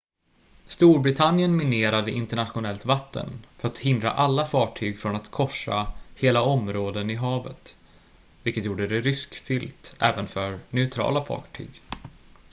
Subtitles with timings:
[0.67, 7.15] storbritannien minerade internationellt vatten för att hindra alla fartyg från att korsa hela områden i
[7.15, 7.77] havet
[8.43, 11.81] vilket gjorde det riskfyllt även för neutrala fartyg